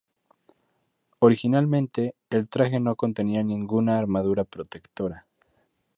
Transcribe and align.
Originalmente, 1.19 2.15
el 2.31 2.49
traje 2.49 2.79
no 2.79 2.95
contenía 2.95 3.43
ninguna 3.43 3.99
armadura 3.99 4.45
protectora. 4.45 5.27